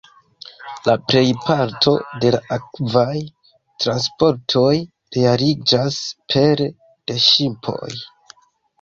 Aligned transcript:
La 0.85 0.93
plej 1.11 1.27
parto 1.41 1.93
de 2.23 2.31
la 2.37 2.39
akvaj 2.57 3.13
transportoj 3.85 4.75
realiĝas 5.21 6.03
pere 6.35 6.71
de 6.83 7.23
ŝipoj. 7.31 7.97